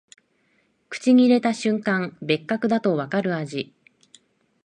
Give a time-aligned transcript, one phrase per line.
[0.89, 3.71] 口に入れた瞬間、別格だとわかる味